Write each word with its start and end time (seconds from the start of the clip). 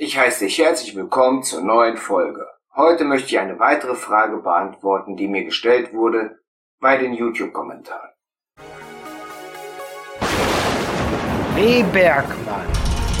Ich 0.00 0.16
heiße 0.16 0.44
dich 0.44 0.58
herzlich 0.58 0.94
willkommen 0.94 1.42
zur 1.42 1.60
neuen 1.60 1.96
Folge. 1.96 2.46
Heute 2.72 3.02
möchte 3.02 3.30
ich 3.30 3.40
eine 3.40 3.58
weitere 3.58 3.96
Frage 3.96 4.36
beantworten, 4.36 5.16
die 5.16 5.26
mir 5.26 5.42
gestellt 5.42 5.92
wurde 5.92 6.38
bei 6.78 6.96
den 6.98 7.14
YouTube-Kommentaren. 7.14 8.10
W. 11.56 11.82
Bergmann. 11.92 12.68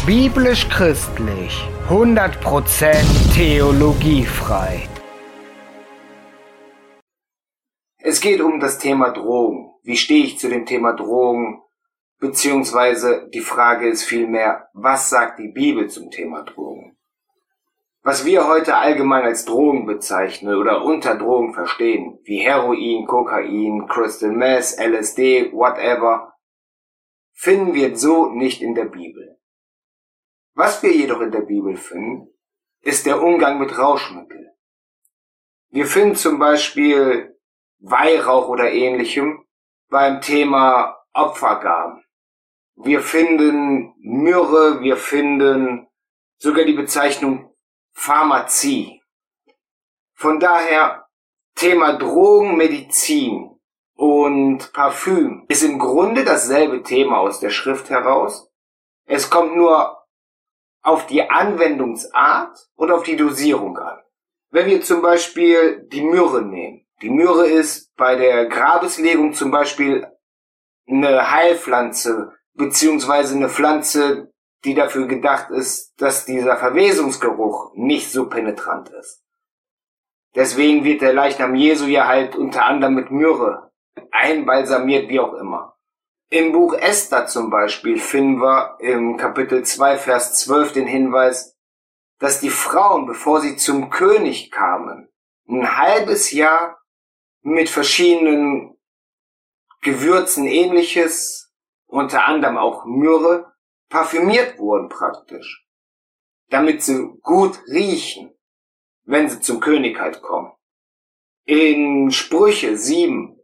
Biblisch-christlich. 0.06 1.68
100% 1.88 3.34
theologiefrei. 3.34 4.88
Es 7.98 8.20
geht 8.20 8.40
um 8.40 8.60
das 8.60 8.78
Thema 8.78 9.10
Drogen. 9.10 9.72
Wie 9.82 9.96
stehe 9.96 10.22
ich 10.22 10.38
zu 10.38 10.48
dem 10.48 10.64
Thema 10.64 10.92
Drogen? 10.92 11.60
Beziehungsweise 12.20 13.28
die 13.32 13.40
Frage 13.40 13.88
ist 13.88 14.02
vielmehr, 14.02 14.68
was 14.72 15.08
sagt 15.08 15.38
die 15.38 15.52
Bibel 15.52 15.88
zum 15.88 16.10
Thema 16.10 16.42
Drogen? 16.42 16.96
Was 18.02 18.24
wir 18.24 18.48
heute 18.48 18.76
allgemein 18.76 19.24
als 19.24 19.44
Drogen 19.44 19.86
bezeichnen 19.86 20.56
oder 20.56 20.82
unter 20.82 21.14
Drogen 21.14 21.54
verstehen, 21.54 22.18
wie 22.24 22.38
Heroin, 22.38 23.06
Kokain, 23.06 23.86
Crystal 23.86 24.32
Meth, 24.32 24.78
LSD, 24.78 25.52
whatever, 25.52 26.32
finden 27.34 27.74
wir 27.74 27.96
so 27.96 28.30
nicht 28.30 28.62
in 28.62 28.74
der 28.74 28.86
Bibel. 28.86 29.38
Was 30.54 30.82
wir 30.82 30.92
jedoch 30.92 31.20
in 31.20 31.30
der 31.30 31.42
Bibel 31.42 31.76
finden, 31.76 32.34
ist 32.80 33.06
der 33.06 33.22
Umgang 33.22 33.60
mit 33.60 33.78
Rauschmitteln. 33.78 34.48
Wir 35.70 35.86
finden 35.86 36.16
zum 36.16 36.38
Beispiel 36.40 37.38
Weihrauch 37.78 38.48
oder 38.48 38.72
ähnlichem 38.72 39.44
beim 39.88 40.20
Thema 40.20 40.96
Opfergaben. 41.12 42.02
Wir 42.80 43.00
finden 43.00 43.92
Myrrhe, 43.98 44.80
wir 44.80 44.96
finden 44.96 45.88
sogar 46.36 46.64
die 46.64 46.74
Bezeichnung 46.74 47.52
Pharmazie. 47.92 49.02
Von 50.14 50.38
daher 50.38 51.08
Thema 51.56 51.94
Drogen, 51.94 52.56
Medizin 52.56 53.58
und 53.96 54.72
Parfüm 54.72 55.44
ist 55.48 55.64
im 55.64 55.80
Grunde 55.80 56.24
dasselbe 56.24 56.84
Thema 56.84 57.18
aus 57.18 57.40
der 57.40 57.50
Schrift 57.50 57.90
heraus. 57.90 58.48
Es 59.06 59.28
kommt 59.28 59.56
nur 59.56 59.98
auf 60.80 61.06
die 61.06 61.28
Anwendungsart 61.28 62.70
und 62.76 62.92
auf 62.92 63.02
die 63.02 63.16
Dosierung 63.16 63.76
an. 63.76 63.98
Wenn 64.50 64.66
wir 64.66 64.82
zum 64.82 65.02
Beispiel 65.02 65.82
die 65.88 66.02
Myrrhe 66.02 66.42
nehmen. 66.42 66.86
Die 67.02 67.10
Myrrhe 67.10 67.48
ist 67.48 67.94
bei 67.96 68.14
der 68.14 68.46
Grabeslegung 68.46 69.32
zum 69.32 69.50
Beispiel 69.50 70.06
eine 70.86 71.32
Heilpflanze 71.32 72.37
beziehungsweise 72.58 73.36
eine 73.36 73.48
Pflanze, 73.48 74.32
die 74.64 74.74
dafür 74.74 75.06
gedacht 75.06 75.50
ist, 75.50 75.94
dass 75.96 76.26
dieser 76.26 76.56
Verwesungsgeruch 76.56 77.72
nicht 77.74 78.10
so 78.10 78.28
penetrant 78.28 78.90
ist. 78.90 79.22
Deswegen 80.34 80.84
wird 80.84 81.00
der 81.00 81.14
Leichnam 81.14 81.54
Jesu 81.54 81.86
ja 81.86 82.06
halt 82.06 82.36
unter 82.36 82.66
anderem 82.66 82.94
mit 82.94 83.10
Myrrhe 83.10 83.70
einbalsamiert, 84.10 85.08
wie 85.08 85.20
auch 85.20 85.34
immer. 85.34 85.76
Im 86.30 86.52
Buch 86.52 86.74
Esther 86.74 87.26
zum 87.26 87.48
Beispiel 87.48 87.98
finden 87.98 88.42
wir 88.42 88.76
im 88.80 89.16
Kapitel 89.16 89.64
2, 89.64 89.96
Vers 89.96 90.34
12 90.40 90.72
den 90.72 90.86
Hinweis, 90.86 91.56
dass 92.18 92.40
die 92.40 92.50
Frauen, 92.50 93.06
bevor 93.06 93.40
sie 93.40 93.56
zum 93.56 93.88
König 93.88 94.50
kamen, 94.50 95.08
ein 95.48 95.78
halbes 95.78 96.32
Jahr 96.32 96.82
mit 97.42 97.70
verschiedenen 97.70 98.76
Gewürzen 99.80 100.46
ähnliches 100.46 101.47
unter 101.88 102.26
anderem 102.26 102.56
auch 102.56 102.84
Myrrhe, 102.84 103.52
parfümiert 103.88 104.58
wurden 104.58 104.88
praktisch, 104.88 105.66
damit 106.50 106.82
sie 106.82 107.08
gut 107.22 107.58
riechen, 107.66 108.34
wenn 109.04 109.28
sie 109.28 109.40
zum 109.40 109.60
König 109.60 109.98
halt 109.98 110.22
kommen. 110.22 110.52
In 111.44 112.10
Sprüche 112.10 112.76
7, 112.76 113.34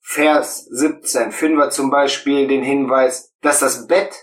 Vers 0.00 0.64
17 0.66 1.32
finden 1.32 1.58
wir 1.58 1.70
zum 1.70 1.90
Beispiel 1.90 2.46
den 2.46 2.62
Hinweis, 2.62 3.34
dass 3.40 3.60
das 3.60 3.86
Bett 3.86 4.14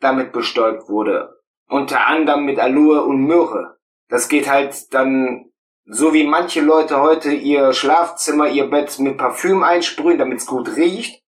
damit 0.00 0.32
bestäubt 0.32 0.88
wurde, 0.88 1.40
unter 1.68 2.06
anderem 2.06 2.44
mit 2.44 2.58
Aloe 2.58 3.02
und 3.02 3.26
Myrrhe. 3.26 3.76
Das 4.08 4.28
geht 4.28 4.48
halt 4.48 4.92
dann 4.94 5.52
so 5.84 6.12
wie 6.14 6.24
manche 6.24 6.60
Leute 6.60 7.00
heute 7.00 7.32
ihr 7.32 7.72
Schlafzimmer, 7.72 8.48
ihr 8.48 8.68
Bett 8.68 8.98
mit 8.98 9.16
Parfüm 9.18 9.62
einsprühen, 9.62 10.18
damit 10.18 10.38
es 10.38 10.46
gut 10.46 10.76
riecht 10.76 11.19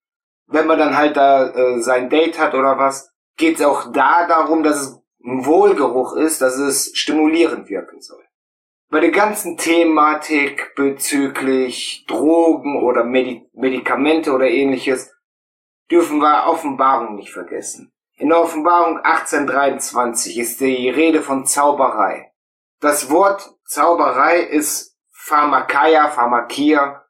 wenn 0.52 0.66
man 0.66 0.78
dann 0.78 0.96
halt 0.96 1.16
da 1.16 1.48
äh, 1.48 1.80
sein 1.80 2.08
Date 2.08 2.38
hat 2.38 2.54
oder 2.54 2.78
was, 2.78 3.10
geht 3.36 3.56
es 3.56 3.64
auch 3.64 3.90
da 3.92 4.26
darum, 4.26 4.62
dass 4.62 4.80
es 4.80 5.02
ein 5.24 5.46
Wohlgeruch 5.46 6.16
ist, 6.16 6.42
dass 6.42 6.56
es 6.56 6.90
stimulierend 6.94 7.68
wirken 7.68 8.00
soll. 8.00 8.22
Bei 8.90 9.00
der 9.00 9.10
ganzen 9.10 9.56
Thematik 9.56 10.74
bezüglich 10.76 12.04
Drogen 12.06 12.82
oder 12.82 13.04
Medi 13.04 13.48
Medikamente 13.54 14.32
oder 14.32 14.48
ähnliches 14.48 15.10
dürfen 15.90 16.18
wir 16.18 16.46
Offenbarung 16.46 17.16
nicht 17.16 17.32
vergessen. 17.32 17.92
In 18.16 18.28
der 18.28 18.40
Offenbarung 18.40 18.98
1823 18.98 20.38
ist 20.38 20.60
die 20.60 20.90
Rede 20.90 21.22
von 21.22 21.46
Zauberei. 21.46 22.32
Das 22.80 23.10
Wort 23.10 23.54
Zauberei 23.64 24.40
ist 24.40 24.98
Pharmakeia, 25.10 26.08
Pharmakia 26.08 27.01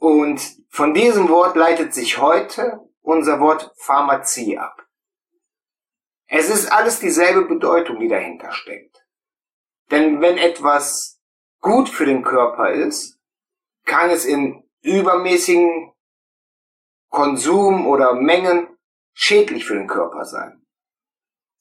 und 0.00 0.40
von 0.70 0.94
diesem 0.94 1.28
Wort 1.28 1.56
leitet 1.56 1.94
sich 1.94 2.18
heute 2.18 2.80
unser 3.02 3.38
Wort 3.38 3.70
Pharmazie 3.76 4.58
ab. 4.58 4.86
Es 6.26 6.48
ist 6.48 6.72
alles 6.72 7.00
dieselbe 7.00 7.44
Bedeutung, 7.44 8.00
die 8.00 8.08
dahinter 8.08 8.50
steckt. 8.52 9.04
Denn 9.90 10.20
wenn 10.20 10.38
etwas 10.38 11.20
gut 11.60 11.88
für 11.88 12.06
den 12.06 12.22
Körper 12.22 12.70
ist, 12.70 13.20
kann 13.84 14.08
es 14.08 14.24
in 14.24 14.64
übermäßigen 14.80 15.92
Konsum 17.10 17.86
oder 17.86 18.14
Mengen 18.14 18.68
schädlich 19.12 19.66
für 19.66 19.74
den 19.74 19.88
Körper 19.88 20.24
sein. 20.24 20.64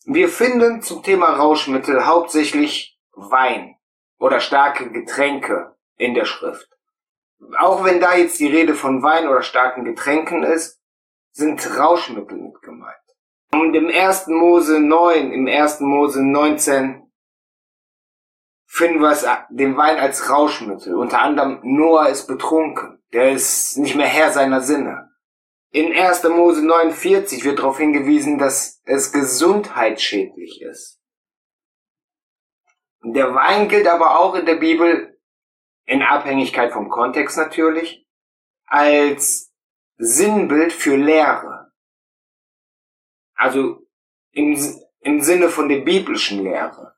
Wir 0.06 0.30
finden 0.30 0.82
zum 0.82 1.04
Thema 1.04 1.36
Rauschmittel 1.36 2.06
hauptsächlich 2.06 2.98
Wein 3.12 3.76
oder 4.18 4.40
starke 4.40 4.92
Getränke 4.92 5.76
in 5.98 6.14
der 6.14 6.26
Schrift 6.26 6.79
auch 7.58 7.84
wenn 7.84 8.00
da 8.00 8.16
jetzt 8.16 8.40
die 8.40 8.48
Rede 8.48 8.76
von 8.76 9.02
Wein 9.02 9.28
oder 9.28 9.42
starken 9.42 9.86
Getränken 9.86 10.44
ist, 10.44 10.80
sind 11.32 11.78
Rauschmittel 11.78 12.38
mit 12.38 12.62
gemeint. 12.62 12.96
Und 13.52 13.74
im 13.74 13.88
1. 13.88 14.28
Mose 14.28 14.80
9, 14.80 15.32
im 15.32 15.48
1. 15.48 15.80
Mose 15.82 16.24
19 16.24 17.10
finden 18.68 19.00
wir 19.00 19.12
es, 19.12 19.26
den 19.50 19.76
Wein 19.78 19.98
als 19.98 20.30
Rauschmittel. 20.30 20.96
Unter 20.96 21.22
anderem 21.22 21.60
Noah 21.64 22.10
ist 22.10 22.28
betrunken. 22.28 23.02
Der 23.14 23.32
ist 23.32 23.78
nicht 23.78 23.96
mehr 23.96 24.06
Herr 24.06 24.32
seiner 24.32 24.62
Sinne. 24.62 25.10
In 25.72 25.94
1. 25.94 26.24
Mose 26.26 26.66
49 26.66 27.44
wird 27.44 27.60
darauf 27.60 27.78
hingewiesen, 27.78 28.38
dass 28.38 28.82
es 28.86 29.12
gesundheitsschädlich 29.12 30.62
ist. 30.62 31.00
Der 33.04 33.34
Wein 33.34 33.68
gilt 33.70 33.88
aber 33.88 34.20
auch 34.20 34.36
in 34.36 34.46
der 34.46 34.56
Bibel 34.56 35.19
in 35.90 36.04
Abhängigkeit 36.04 36.72
vom 36.72 36.88
Kontext 36.88 37.36
natürlich, 37.36 38.06
als 38.68 39.52
Sinnbild 39.98 40.72
für 40.72 40.96
Lehre. 40.96 41.72
Also 43.34 43.88
im, 44.32 44.56
im 45.00 45.22
Sinne 45.22 45.50
von 45.50 45.68
der 45.68 45.80
biblischen 45.80 46.44
Lehre. 46.44 46.96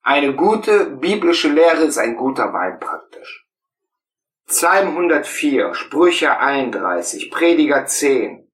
Eine 0.00 0.34
gute 0.34 0.86
biblische 0.86 1.48
Lehre 1.48 1.84
ist 1.84 1.98
ein 1.98 2.16
guter 2.16 2.50
Wein 2.54 2.80
praktisch. 2.80 3.46
Psalm 4.46 4.88
104, 4.88 5.74
Sprüche 5.74 6.38
31, 6.38 7.30
Prediger 7.30 7.84
10 7.84 8.50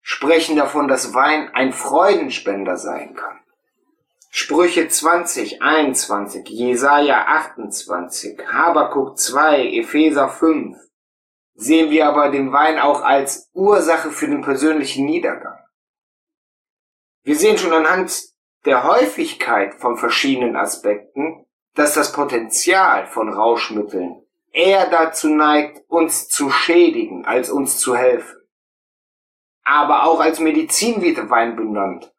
sprechen 0.00 0.56
davon, 0.56 0.88
dass 0.88 1.12
Wein 1.12 1.50
ein 1.52 1.74
Freudenspender 1.74 2.78
sein 2.78 3.14
kann. 3.14 3.40
Sprüche 4.38 4.86
20, 4.86 5.62
21, 5.62 6.46
Jesaja 6.50 7.24
28, 7.26 8.38
Habakuk 8.46 9.16
2, 9.16 9.78
Epheser 9.78 10.28
5 10.28 10.76
sehen 11.54 11.90
wir 11.90 12.06
aber 12.06 12.28
den 12.28 12.52
Wein 12.52 12.78
auch 12.78 13.00
als 13.00 13.50
Ursache 13.54 14.10
für 14.10 14.26
den 14.26 14.42
persönlichen 14.42 15.06
Niedergang. 15.06 15.58
Wir 17.24 17.34
sehen 17.34 17.56
schon 17.56 17.72
anhand 17.72 18.24
der 18.66 18.84
Häufigkeit 18.84 19.74
von 19.76 19.96
verschiedenen 19.96 20.54
Aspekten, 20.54 21.46
dass 21.72 21.94
das 21.94 22.12
Potenzial 22.12 23.06
von 23.06 23.32
Rauschmitteln 23.32 24.22
eher 24.52 24.90
dazu 24.90 25.28
neigt, 25.30 25.82
uns 25.88 26.28
zu 26.28 26.50
schädigen, 26.50 27.24
als 27.24 27.48
uns 27.48 27.78
zu 27.78 27.96
helfen. 27.96 28.36
Aber 29.64 30.04
auch 30.04 30.20
als 30.20 30.40
Medizin 30.40 31.00
wird 31.00 31.30
Wein 31.30 31.56
benannt 31.56 32.12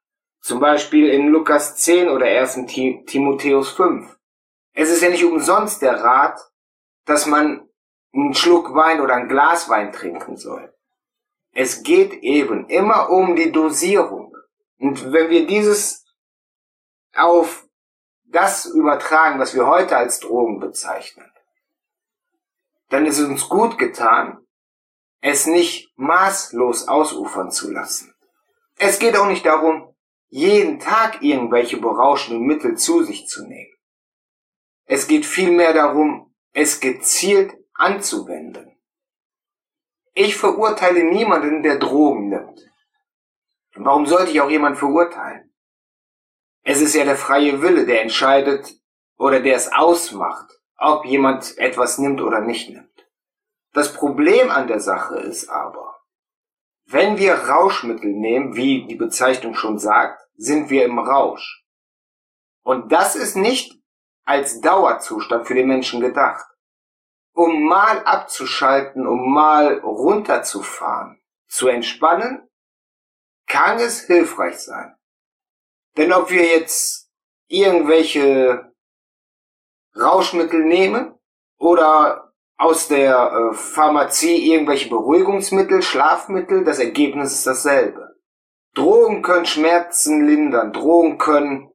zum 0.47 0.61
Beispiel 0.61 1.09
in 1.09 1.27
Lukas 1.27 1.75
10 1.75 2.07
oder 2.07 2.25
1. 2.25 2.67
Timotheus 3.05 3.71
5. 3.71 4.17
Es 4.71 4.89
ist 4.89 5.01
ja 5.01 5.09
nicht 5.09 5.25
umsonst 5.25 5.81
der 5.81 6.01
Rat, 6.01 6.39
dass 7.03 7.25
man 7.25 7.67
einen 8.13 8.33
Schluck 8.33 8.73
Wein 8.73 9.01
oder 9.01 9.15
ein 9.15 9.27
Glas 9.27 9.67
Wein 9.67 9.91
trinken 9.91 10.38
soll. 10.38 10.73
Es 11.51 11.83
geht 11.83 12.13
eben 12.23 12.65
immer 12.69 13.09
um 13.09 13.35
die 13.35 13.51
Dosierung. 13.51 14.33
Und 14.79 15.11
wenn 15.11 15.29
wir 15.29 15.47
dieses 15.47 16.05
auf 17.13 17.67
das 18.23 18.67
übertragen, 18.67 19.41
was 19.41 19.53
wir 19.53 19.67
heute 19.67 19.97
als 19.97 20.21
Drogen 20.21 20.61
bezeichnen, 20.61 21.29
dann 22.88 23.05
ist 23.05 23.19
es 23.19 23.27
uns 23.27 23.49
gut 23.49 23.77
getan, 23.77 24.47
es 25.19 25.45
nicht 25.45 25.91
maßlos 25.97 26.88
ausufern 26.88 27.51
zu 27.51 27.69
lassen. 27.69 28.15
Es 28.77 28.97
geht 28.97 29.17
auch 29.17 29.27
nicht 29.27 29.45
darum, 29.45 29.94
jeden 30.29 30.79
Tag 30.79 31.21
irgendwelche 31.21 31.77
berauschenden 31.77 32.45
Mittel 32.45 32.77
zu 32.77 33.03
sich 33.03 33.27
zu 33.27 33.47
nehmen. 33.47 33.74
Es 34.85 35.07
geht 35.07 35.25
vielmehr 35.25 35.74
darum, 35.74 36.33
es 36.53 36.79
gezielt 36.79 37.53
anzuwenden. 37.74 38.77
Ich 40.13 40.35
verurteile 40.35 41.03
niemanden, 41.03 41.62
der 41.62 41.77
Drogen 41.77 42.29
nimmt. 42.29 42.59
Warum 43.75 44.07
sollte 44.07 44.31
ich 44.31 44.41
auch 44.41 44.50
jemanden 44.50 44.79
verurteilen? 44.79 45.53
Es 46.63 46.81
ist 46.81 46.95
ja 46.95 47.06
der 47.06 47.15
freie 47.15 47.62
Wille, 47.62 47.85
der 47.85 48.01
entscheidet 48.01 48.73
oder 49.18 49.39
der 49.39 49.56
es 49.56 49.71
ausmacht, 49.71 50.51
ob 50.77 51.06
jemand 51.06 51.57
etwas 51.57 51.97
nimmt 51.97 52.21
oder 52.21 52.41
nicht 52.41 52.69
nimmt. 52.69 53.07
Das 53.73 53.94
Problem 53.94 54.50
an 54.50 54.68
der 54.68 54.80
Sache 54.80 55.19
ist 55.19 55.50
aber, 55.50 55.96
wenn 56.88 57.18
wir 57.18 57.34
Rauschmittel 57.36 58.12
nehmen, 58.12 58.56
wie 58.56 58.88
die 58.88 58.95
Bezeichnung 58.95 59.54
schon 59.54 59.78
sagt, 59.78 60.22
sind 60.36 60.69
wir 60.69 60.86
im 60.86 61.00
Rausch. 61.00 61.66
Und 62.63 62.92
das 62.92 63.16
ist 63.16 63.36
nicht 63.36 63.78
als 64.25 64.62
Dauerzustand 64.62 65.48
für 65.48 65.54
den 65.54 65.68
Menschen 65.68 66.00
gedacht. 66.00 66.45
Um 67.34 67.66
mal 67.66 68.04
abzuschalten, 68.04 69.06
um 69.06 69.34
mal 69.34 69.80
runterzufahren, 69.80 71.22
zu 71.48 71.68
entspannen, 71.68 72.50
kann 73.48 73.80
es 73.80 74.01
hilfreich 74.01 74.60
sein. 74.60 74.95
Denn 75.98 76.13
ob 76.13 76.30
wir 76.30 76.45
jetzt 76.45 77.10
irgendwelche 77.48 78.74
Rauschmittel 79.95 80.63
nehmen 80.63 81.18
oder 81.57 82.26
aus 82.57 82.88
der 82.88 83.31
äh, 83.31 83.54
Pharmazie 83.54 84.51
irgendwelche 84.51 84.89
Beruhigungsmittel, 84.89 85.81
Schlafmittel, 85.81 86.63
das 86.63 86.80
Ergebnis 86.80 87.33
ist 87.33 87.48
dasselbe. 87.48 88.15
Drogen 88.74 89.21
können 89.21 89.45
Schmerzen 89.45 90.27
lindern, 90.27 90.74
Drogen 90.74 91.18
können 91.18 91.69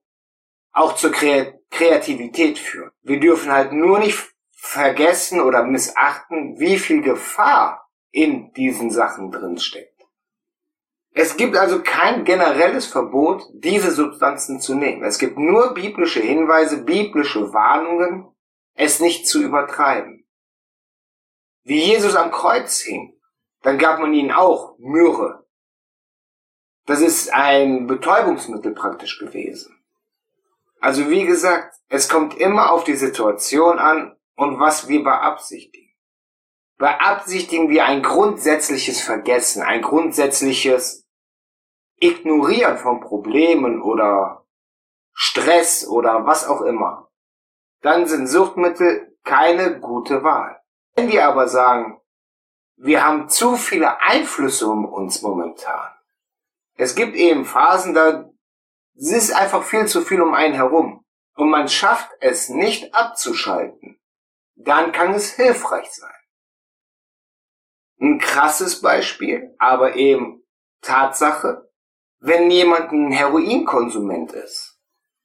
auch 0.73 0.95
zur 0.95 1.13
Kreativität 1.13 2.59
führen. 2.59 2.91
Wir 3.03 3.21
dürfen 3.21 3.53
halt 3.53 3.73
nur 3.73 3.99
nicht 3.99 4.19
vergessen 4.53 5.41
oder 5.41 5.65
missachten, 5.65 6.59
wie 6.59 6.79
viel 6.79 7.03
Gefahr 7.03 7.89
in 8.11 8.53
diesen 8.53 8.91
Sachen 8.91 9.31
drin 9.31 9.59
steckt. 9.59 9.89
Es 11.15 11.37
gibt 11.37 11.57
also 11.57 11.83
kein 11.83 12.25
generelles 12.25 12.87
Verbot, 12.87 13.43
diese 13.53 13.91
Substanzen 13.91 14.61
zu 14.61 14.75
nehmen. 14.75 15.05
Es 15.05 15.19
gibt 15.19 15.39
nur 15.39 15.75
biblische 15.75 16.21
Hinweise, 16.21 16.85
biblische 16.85 17.53
Warnungen, 17.53 18.29
es 18.75 19.01
nicht 19.01 19.29
zu 19.29 19.43
übertreiben 19.43 20.22
wie 21.65 21.85
Jesus 21.85 22.15
am 22.15 22.31
Kreuz 22.31 22.81
hing, 22.81 23.15
dann 23.63 23.79
gab 23.79 24.01
man 24.01 24.13
ihnen 24.13 24.33
auch 24.33 24.77
Myrrhe. 24.79 25.45
Das 26.87 27.01
ist 27.01 27.33
ein 27.33 27.87
Betäubungsmittel 27.87 28.75
praktisch 28.75 29.19
gewesen. 29.19 29.79
Also 30.81 31.09
wie 31.11 31.25
gesagt, 31.25 31.77
es 31.89 32.09
kommt 32.09 32.37
immer 32.37 32.73
auf 32.73 32.83
die 32.83 32.97
Situation 32.97 33.79
an 33.79 34.17
und 34.35 34.59
was 34.59 34.89
wir 34.89 35.05
beabsichtigen. 35.05 35.95
Beabsichtigen 36.77 37.69
wir 37.69 37.85
ein 37.85 38.03
grundsätzliches 38.03 39.01
Vergessen, 39.01 39.63
ein 39.63 39.83
grundsätzliches 39.83 41.07
Ignorieren 42.01 42.79
von 42.79 43.01
Problemen 43.01 43.81
oder 43.81 44.45
Stress 45.13 45.87
oder 45.87 46.27
was 46.27 46.49
auch 46.49 46.63
immer, 46.63 47.09
dann 47.83 48.07
sind 48.07 48.27
Suchtmittel 48.27 49.17
keine 49.23 49.79
gute 49.79 50.25
Wahl. 50.25 50.62
Wenn 50.95 51.11
wir 51.11 51.27
aber 51.27 51.49
sagen, 51.49 52.01
wir 52.77 53.05
haben 53.05 53.29
zu 53.29 53.57
viele 53.57 54.01
Einflüsse 54.01 54.69
um 54.69 54.85
uns 54.85 55.23
momentan. 55.23 55.91
Es 56.77 56.95
gibt 56.95 57.15
eben 57.15 57.45
Phasen, 57.45 57.95
da 57.95 58.31
ist 58.95 59.33
einfach 59.33 59.63
viel 59.63 59.87
zu 59.87 60.03
viel 60.03 60.21
um 60.21 60.35
einen 60.35 60.55
herum. 60.55 61.05
Und 61.35 61.51
man 61.51 61.69
schafft 61.69 62.11
es 62.21 62.49
nicht 62.49 62.95
abzuschalten. 62.95 63.99
Dann 64.55 64.93
kann 64.93 65.15
es 65.15 65.33
hilfreich 65.33 65.91
sein. 65.91 66.11
Ein 68.01 68.19
krasses 68.19 68.81
Beispiel, 68.81 69.55
aber 69.59 69.97
eben 69.97 70.43
Tatsache, 70.83 71.71
wenn 72.19 72.51
jemand 72.51 72.93
ein 72.93 73.13
Heroinkonsument 73.13 74.33
ist, 74.33 74.79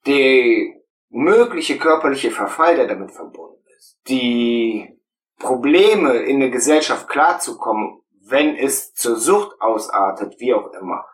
der 0.06 0.76
mögliche 1.10 1.78
körperliche 1.78 2.32
Verfall, 2.32 2.76
der 2.76 2.88
damit 2.88 3.12
verbunden 3.12 3.64
ist, 3.78 3.98
die 4.08 4.97
Probleme 5.40 6.18
in 6.18 6.40
der 6.40 6.50
Gesellschaft 6.50 7.08
klarzukommen, 7.08 8.02
wenn 8.22 8.56
es 8.56 8.94
zur 8.94 9.16
Sucht 9.16 9.62
ausartet, 9.62 10.40
wie 10.40 10.54
auch 10.54 10.74
immer, 10.74 11.06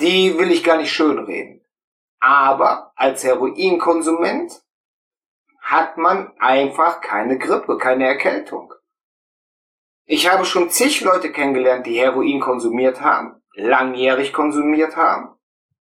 die 0.00 0.38
will 0.38 0.50
ich 0.50 0.64
gar 0.64 0.76
nicht 0.76 0.92
schönreden. 0.92 1.64
Aber 2.20 2.92
als 2.96 3.24
Heroinkonsument 3.24 4.62
hat 5.60 5.96
man 5.96 6.32
einfach 6.38 7.00
keine 7.00 7.38
Grippe, 7.38 7.78
keine 7.78 8.06
Erkältung. 8.06 8.72
Ich 10.04 10.30
habe 10.30 10.44
schon 10.44 10.70
zig 10.70 11.02
Leute 11.02 11.30
kennengelernt, 11.30 11.86
die 11.86 11.98
Heroin 11.98 12.40
konsumiert 12.40 13.00
haben, 13.00 13.42
langjährig 13.54 14.32
konsumiert 14.32 14.96
haben, 14.96 15.38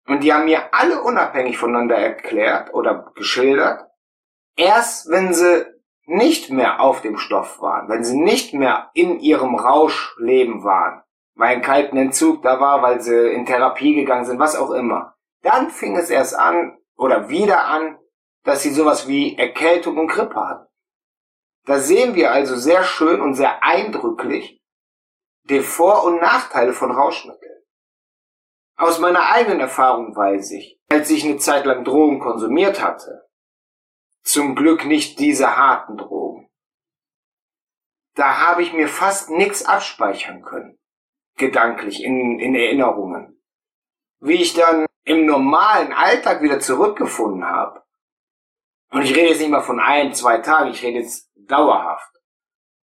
und 0.07 0.23
die 0.23 0.33
haben 0.33 0.45
mir 0.45 0.73
alle 0.75 1.03
unabhängig 1.03 1.59
voneinander 1.59 1.97
erklärt 1.97 2.73
oder 2.75 3.13
geschildert, 3.15 3.89
erst 4.57 5.11
wenn 5.11 5.33
sie 5.33 5.67
nicht 6.13 6.51
mehr 6.51 6.81
auf 6.81 7.01
dem 7.01 7.17
Stoff 7.17 7.61
waren, 7.61 7.89
wenn 7.89 8.05
sie 8.05 8.19
nicht 8.19 8.53
mehr 8.53 8.91
in 8.93 9.19
ihrem 9.19 9.55
Rauschleben 9.55 10.63
waren, 10.63 11.03
weil 11.35 11.57
ein 11.57 11.63
kalten 11.63 11.97
Entzug 11.97 12.43
da 12.43 12.61
war, 12.61 12.83
weil 12.83 13.01
sie 13.01 13.33
in 13.33 13.47
Therapie 13.47 13.95
gegangen 13.95 14.27
sind, 14.27 14.39
was 14.39 14.55
auch 14.55 14.71
immer, 14.71 15.15
dann 15.43 15.71
fing 15.71 15.97
es 15.97 16.11
erst 16.11 16.39
an 16.39 16.79
oder 16.97 17.31
wieder 17.31 17.65
an, 17.65 17.99
dass 18.45 18.63
sie 18.63 18.71
sowas 18.71 19.09
wie 19.09 19.39
Erkältung 19.39 19.97
und 19.97 20.09
Grippe 20.09 20.37
hatten. 20.37 20.67
Da 21.65 21.79
sehen 21.79 22.15
wir 22.15 22.33
also 22.33 22.57
sehr 22.57 22.83
schön 22.83 23.21
und 23.21 23.35
sehr 23.35 23.63
eindrücklich 23.63 24.61
die 25.45 25.61
Vor- 25.61 26.05
und 26.05 26.21
Nachteile 26.21 26.73
von 26.73 26.91
Rauschmitteln. 26.91 27.63
Aus 28.77 28.99
meiner 28.99 29.31
eigenen 29.31 29.61
Erfahrung 29.61 30.15
weiß 30.15 30.51
ich, 30.53 30.79
als 30.91 31.11
ich 31.11 31.25
eine 31.25 31.39
Zeit 31.39 31.65
lang 31.65 31.85
Drogen 31.85 32.21
konsumiert 32.21 32.83
hatte, 32.83 33.29
zum 34.33 34.55
Glück 34.55 34.87
nicht 34.87 35.19
diese 35.19 35.59
harten 35.59 35.99
Drogen. 35.99 36.49
Da 38.15 38.39
habe 38.39 38.63
ich 38.63 38.73
mir 38.73 38.89
fast 38.89 39.29
nichts 39.29 39.67
abspeichern 39.67 40.41
können. 40.41 40.79
Gedanklich, 41.37 42.03
in, 42.03 42.41
in 42.41 42.55
Erinnerungen. 42.55 43.43
Wie 44.21 44.41
ich 44.41 44.55
dann 44.55 44.87
im 45.05 45.27
normalen 45.27 45.93
Alltag 45.93 46.41
wieder 46.41 46.61
zurückgefunden 46.61 47.45
habe. 47.45 47.83
Und 48.91 49.03
ich 49.03 49.15
rede 49.15 49.29
jetzt 49.29 49.41
nicht 49.41 49.51
mal 49.51 49.63
von 49.63 49.81
ein, 49.81 50.15
zwei 50.15 50.39
Tagen, 50.39 50.71
ich 50.71 50.83
rede 50.83 51.01
jetzt 51.01 51.31
dauerhaft. 51.37 52.11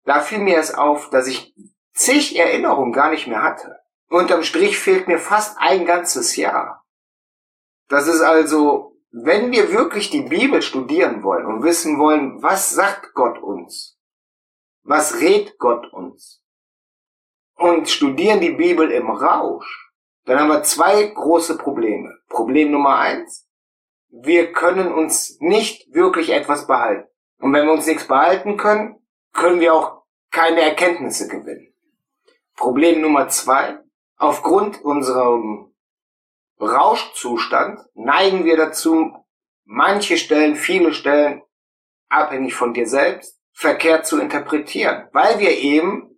Da 0.04 0.20
fiel 0.20 0.40
mir 0.40 0.58
es 0.58 0.74
auf, 0.74 1.08
dass 1.08 1.26
ich 1.28 1.54
zig 1.94 2.38
Erinnerungen 2.38 2.92
gar 2.92 3.10
nicht 3.10 3.26
mehr 3.26 3.42
hatte. 3.42 3.78
Unterm 4.10 4.42
Strich 4.42 4.78
fehlt 4.78 5.08
mir 5.08 5.18
fast 5.18 5.56
ein 5.58 5.86
ganzes 5.86 6.36
Jahr. 6.36 6.84
Das 7.88 8.06
ist 8.06 8.20
also 8.20 8.87
wenn 9.10 9.52
wir 9.52 9.72
wirklich 9.72 10.10
die 10.10 10.22
Bibel 10.22 10.62
studieren 10.62 11.22
wollen 11.22 11.46
und 11.46 11.62
wissen 11.62 11.98
wollen, 11.98 12.42
was 12.42 12.70
sagt 12.70 13.14
Gott 13.14 13.38
uns? 13.38 13.98
Was 14.82 15.20
rät 15.20 15.58
Gott 15.58 15.92
uns? 15.92 16.42
Und 17.56 17.88
studieren 17.88 18.40
die 18.40 18.52
Bibel 18.52 18.90
im 18.90 19.10
Rausch, 19.10 19.92
dann 20.24 20.38
haben 20.38 20.48
wir 20.48 20.62
zwei 20.62 21.04
große 21.04 21.56
Probleme. 21.56 22.18
Problem 22.28 22.70
Nummer 22.70 22.98
eins, 22.98 23.48
wir 24.10 24.52
können 24.52 24.92
uns 24.92 25.38
nicht 25.40 25.92
wirklich 25.92 26.30
etwas 26.30 26.66
behalten. 26.66 27.08
Und 27.40 27.52
wenn 27.52 27.66
wir 27.66 27.72
uns 27.72 27.86
nichts 27.86 28.06
behalten 28.06 28.56
können, 28.56 28.96
können 29.32 29.60
wir 29.60 29.74
auch 29.74 30.02
keine 30.30 30.60
Erkenntnisse 30.60 31.28
gewinnen. 31.28 31.72
Problem 32.56 33.00
Nummer 33.00 33.28
zwei, 33.28 33.78
aufgrund 34.16 34.82
unserem 34.82 35.72
Rauschzustand 36.60 37.80
neigen 37.94 38.44
wir 38.44 38.56
dazu, 38.56 39.12
manche 39.64 40.16
Stellen, 40.16 40.56
viele 40.56 40.92
Stellen, 40.92 41.42
abhängig 42.08 42.54
von 42.54 42.74
dir 42.74 42.86
selbst, 42.86 43.38
verkehrt 43.52 44.06
zu 44.06 44.20
interpretieren, 44.20 45.08
weil 45.12 45.38
wir 45.38 45.50
eben 45.50 46.16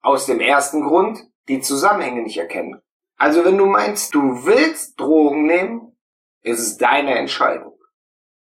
aus 0.00 0.26
dem 0.26 0.40
ersten 0.40 0.82
Grund 0.82 1.20
die 1.48 1.60
Zusammenhänge 1.60 2.22
nicht 2.22 2.38
erkennen. 2.38 2.80
Also 3.16 3.44
wenn 3.44 3.58
du 3.58 3.66
meinst, 3.66 4.14
du 4.14 4.44
willst 4.46 4.98
Drogen 4.98 5.46
nehmen, 5.46 5.96
ist 6.42 6.60
es 6.60 6.76
deine 6.76 7.16
Entscheidung. 7.16 7.78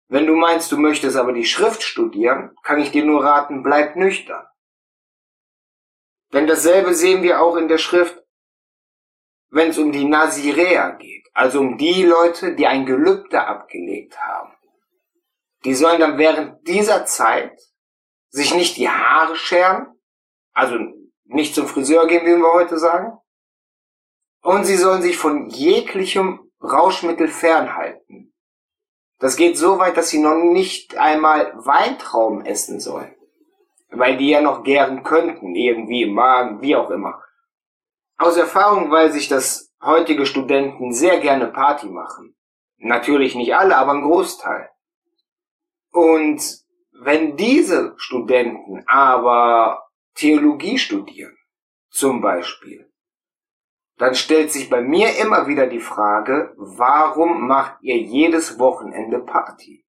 Wenn 0.10 0.26
du 0.26 0.36
meinst, 0.36 0.72
du 0.72 0.78
möchtest 0.78 1.18
aber 1.18 1.34
die 1.34 1.46
Schrift 1.46 1.84
studieren, 1.84 2.56
kann 2.64 2.80
ich 2.80 2.92
dir 2.92 3.04
nur 3.04 3.24
raten, 3.24 3.64
bleib 3.64 3.96
nüchtern. 3.96 4.46
Denn 6.34 6.48
dasselbe 6.48 6.94
sehen 6.94 7.24
wir 7.24 7.42
auch 7.42 7.56
in 7.56 7.68
der 7.68 7.78
Schrift, 7.78 8.22
wenn 9.50 9.70
es 9.70 9.78
um 9.78 9.92
die 9.92 10.06
Naziräer 10.06 10.94
geht. 11.00 11.28
Also 11.34 11.60
um 11.60 11.78
die 11.78 12.04
Leute, 12.04 12.56
die 12.56 12.68
ein 12.68 12.86
Gelübde 12.86 13.46
abgelegt 13.46 14.20
haben. 14.20 14.54
Die 15.64 15.74
sollen 15.74 16.00
dann 16.00 16.18
während 16.18 16.68
dieser 16.68 17.06
Zeit 17.06 17.60
sich 18.30 18.54
nicht 18.54 18.78
die 18.78 18.90
Haare 18.90 19.36
scheren, 19.36 19.88
also 20.54 20.78
nicht 21.26 21.56
zum 21.56 21.68
Friseur 21.68 22.08
gehen, 22.08 22.26
wie 22.26 22.36
wir 22.36 22.54
heute 22.54 22.78
sagen. 22.78 23.18
Und 24.42 24.66
sie 24.66 24.78
sollen 24.78 25.02
sich 25.02 25.18
von 25.18 25.50
jeglichem 25.50 26.52
Rauschmittel 26.62 27.28
fernhalten. 27.28 28.34
Das 29.20 29.36
geht 29.36 29.58
so 29.58 29.80
weit, 29.80 29.98
dass 29.98 30.10
sie 30.10 30.20
noch 30.20 30.36
nicht 30.36 30.98
einmal 30.98 31.54
Weintrauben 31.56 32.46
essen 32.46 32.80
sollen. 32.80 33.16
Weil 33.90 34.18
die 34.18 34.30
ja 34.30 34.42
noch 34.42 34.64
gären 34.64 35.04
könnten, 35.04 35.56
irgendwie 35.56 36.04
im 36.04 36.14
Magen, 36.14 36.62
wie 36.62 36.76
auch 36.76 36.90
immer. 36.92 37.22
Aus 38.18 38.36
Erfahrung 38.36 38.90
weiß 38.90 39.16
ich, 39.16 39.28
dass 39.28 39.72
heutige 39.82 40.26
Studenten 40.26 40.92
sehr 40.92 41.20
gerne 41.20 41.48
Party 41.48 41.88
machen. 41.88 42.36
Natürlich 42.78 43.36
nicht 43.36 43.56
alle, 43.56 43.78
aber 43.78 43.94
ein 43.94 44.02
Großteil. 44.02 44.70
Und 45.92 46.42
wenn 46.92 47.38
diese 47.38 47.94
Studenten 47.98 48.84
aber 48.88 49.88
Theologie 50.16 50.80
studieren, 50.80 51.38
zum 51.90 52.22
Beispiel, 52.22 52.92
dann 53.98 54.16
stellt 54.16 54.52
sich 54.52 54.70
bei 54.70 54.82
mir 54.82 55.18
immer 55.18 55.48
wieder 55.48 55.68
die 55.68 55.80
Frage, 55.80 56.54
warum 56.58 57.48
macht 57.48 57.82
ihr 57.82 57.98
jedes 57.98 58.60
Wochenende 58.60 59.20
Party? 59.20 59.86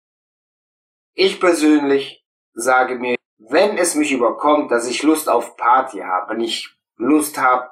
Ich 1.14 1.40
persönlich 1.40 2.25
sage 2.52 2.97
mir, 2.97 3.16
wenn 3.38 3.76
es 3.76 3.94
mich 3.94 4.12
überkommt, 4.12 4.70
dass 4.70 4.88
ich 4.88 5.02
Lust 5.02 5.28
auf 5.28 5.56
Party 5.56 5.99
habe, 5.99 6.32
wenn 6.32 6.40
ich 6.40 6.75
Lust 6.97 7.38
habe, 7.38 7.70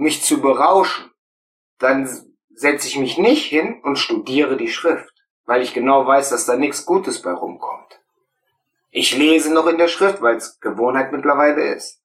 mich 0.00 0.22
zu 0.22 0.40
berauschen, 0.40 1.10
dann 1.78 2.08
setze 2.54 2.88
ich 2.88 2.98
mich 2.98 3.18
nicht 3.18 3.46
hin 3.46 3.80
und 3.82 3.96
studiere 3.96 4.56
die 4.56 4.68
Schrift, 4.68 5.12
weil 5.44 5.62
ich 5.62 5.74
genau 5.74 6.06
weiß, 6.06 6.30
dass 6.30 6.46
da 6.46 6.56
nichts 6.56 6.84
Gutes 6.84 7.22
bei 7.22 7.32
rumkommt. 7.32 8.00
Ich 8.90 9.16
lese 9.16 9.52
noch 9.52 9.66
in 9.66 9.78
der 9.78 9.88
Schrift, 9.88 10.20
weil 10.20 10.36
es 10.36 10.58
Gewohnheit 10.60 11.12
mittlerweile 11.12 11.74
ist. 11.74 12.02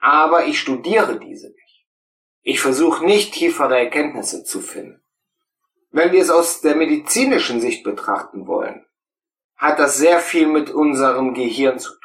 Aber 0.00 0.46
ich 0.46 0.58
studiere 0.58 1.18
diese 1.18 1.48
nicht. 1.48 1.86
Ich 2.42 2.60
versuche 2.60 3.04
nicht 3.04 3.34
tiefere 3.34 3.78
Erkenntnisse 3.78 4.42
zu 4.44 4.60
finden. 4.60 5.02
Wenn 5.90 6.12
wir 6.12 6.22
es 6.22 6.30
aus 6.30 6.60
der 6.60 6.74
medizinischen 6.74 7.60
Sicht 7.60 7.84
betrachten 7.84 8.46
wollen, 8.46 8.86
hat 9.56 9.78
das 9.78 9.98
sehr 9.98 10.20
viel 10.20 10.46
mit 10.46 10.70
unserem 10.70 11.34
Gehirn 11.34 11.78
zu 11.78 11.90
tun. 11.90 11.99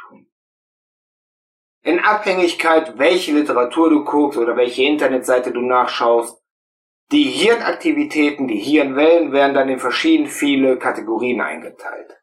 In 1.85 1.99
Abhängigkeit, 1.99 2.97
welche 2.97 3.31
Literatur 3.31 3.91
du 3.91 4.03
guckst 4.03 4.39
oder 4.39 4.57
welche 4.57 4.81
Internetseite 4.81 5.51
du 5.51 5.61
nachschaust, 5.61 6.41
die 7.11 7.25
Hirnaktivitäten, 7.25 8.47
die 8.47 8.57
Hirnwellen 8.57 9.31
werden 9.31 9.53
dann 9.53 9.69
in 9.69 9.77
verschieden 9.77 10.25
viele 10.25 10.79
Kategorien 10.79 11.41
eingeteilt. 11.41 12.19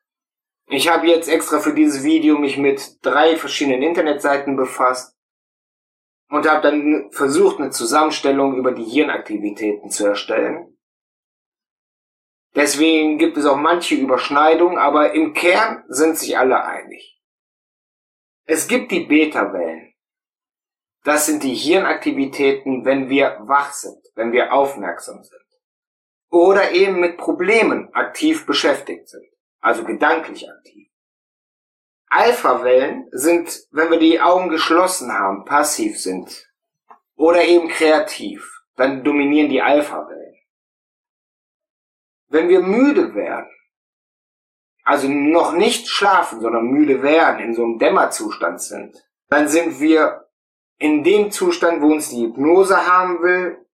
Ich 0.66 0.88
habe 0.88 1.07
jetzt 1.07 1.28
extra 1.28 1.61
für 1.61 1.75
dieses 1.75 2.02
Video 2.02 2.38
mich 2.38 2.59
mit 2.59 2.99
drei 3.02 3.37
verschiedenen 3.37 3.83
Internetseiten 3.83 4.57
befasst 4.57 5.16
und 6.28 6.50
habe 6.50 6.62
dann 6.62 7.12
versucht, 7.12 7.61
eine 7.61 7.71
Zusammenstellung 7.71 8.57
über 8.57 8.73
die 8.73 8.83
Hirnaktivitäten 8.85 9.90
zu 9.90 10.07
erstellen. 10.07 10.76
Deswegen 12.57 13.16
gibt 13.16 13.37
es 13.37 13.47
auch 13.47 13.57
manche 13.57 13.95
Überschneidungen, 13.95 14.78
aber 14.78 15.12
im 15.12 15.35
Kern 15.35 15.85
sind 15.87 16.19
sich 16.19 16.37
alle 16.37 16.64
einig. 16.64 17.12
Es 18.44 18.66
gibt 18.66 18.90
die 18.90 19.06
Beta-Wellen. 19.06 19.94
Das 21.04 21.26
sind 21.26 21.42
die 21.42 21.54
Hirnaktivitäten, 21.54 22.84
wenn 22.84 23.08
wir 23.08 23.38
wach 23.42 23.72
sind, 23.72 23.99
wenn 24.14 24.32
wir 24.32 24.52
aufmerksam 24.52 25.22
sind. 25.22 25.40
Oder 26.30 26.72
eben 26.72 27.00
mit 27.00 27.18
Problemen 27.18 27.92
aktiv 27.94 28.46
beschäftigt 28.46 29.08
sind, 29.08 29.26
also 29.61 29.84
gedanklich 29.84 30.49
aktiv. 30.50 30.88
Alpha-Wellen 32.08 33.08
sind, 33.12 33.66
wenn 33.70 33.90
wir 33.90 33.99
die 33.99 34.20
Augen 34.20 34.49
geschlossen 34.49 35.12
haben, 35.12 35.44
passiv 35.44 35.99
sind. 36.00 36.46
Oder 37.16 37.44
eben 37.44 37.68
kreativ. 37.68 38.62
Dann 38.76 39.02
dominieren 39.04 39.49
die 39.49 39.62
Alpha-Wellen. 39.62 40.37
Wenn 42.28 42.49
wir 42.49 42.61
müde 42.61 43.14
werden, 43.14 43.50
also 44.84 45.08
noch 45.08 45.52
nicht 45.52 45.88
schlafen, 45.88 46.40
sondern 46.40 46.66
müde 46.66 47.02
werden, 47.02 47.40
in 47.40 47.54
so 47.54 47.64
einem 47.64 47.78
Dämmerzustand 47.78 48.60
sind, 48.60 49.02
dann 49.28 49.48
sind 49.48 49.80
wir 49.80 50.28
in 50.78 51.04
dem 51.04 51.30
Zustand, 51.30 51.80
wo 51.80 51.92
uns 51.92 52.10
die 52.10 52.26
Hypnose 52.26 52.86
haben 52.86 53.22
will, 53.22 53.64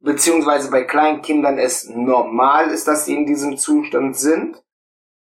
beziehungsweise 0.00 0.70
bei 0.70 0.82
kleinen 0.82 1.22
Kindern 1.22 1.58
es 1.58 1.88
normal 1.88 2.70
ist, 2.70 2.88
dass 2.88 3.04
sie 3.04 3.14
in 3.14 3.26
diesem 3.26 3.56
Zustand 3.56 4.16
sind. 4.16 4.62